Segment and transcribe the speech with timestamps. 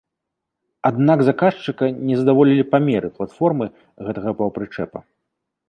[0.89, 3.65] Аднак заказчыка не задаволілі памеры платформы
[4.09, 4.99] гэтага паўпрычэпа.